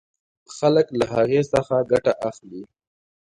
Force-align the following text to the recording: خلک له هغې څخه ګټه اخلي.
خلک 0.57 0.87
له 0.99 1.05
هغې 1.13 1.41
څخه 1.53 1.75
ګټه 1.91 2.13
اخلي. 2.29 2.63